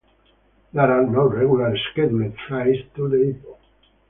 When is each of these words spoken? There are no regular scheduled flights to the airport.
There 0.73 0.91
are 0.91 1.05
no 1.05 1.27
regular 1.27 1.77
scheduled 1.91 2.35
flights 2.47 2.79
to 2.95 3.07
the 3.07 3.17
airport. 3.17 3.59